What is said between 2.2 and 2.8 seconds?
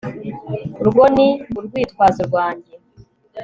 rwanjye